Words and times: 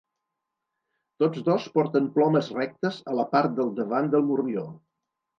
Tots 1.23 1.41
dos 1.49 1.67
porten 1.75 2.07
plomes 2.15 2.49
rectes 2.55 2.97
a 3.11 3.17
la 3.19 3.25
part 3.35 3.53
del 3.59 3.69
davant 3.81 4.09
del 4.15 4.25
morrió. 4.31 4.65